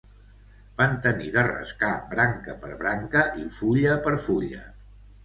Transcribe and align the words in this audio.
Van 0.79 0.93
tenir 1.05 1.27
de 1.35 1.43
rascar 1.47 1.89
branca 2.13 2.55
per 2.63 2.71
branca 2.79 3.23
i 3.43 3.47
fulla 3.59 3.99
per 4.09 4.15
fulla 4.25 4.65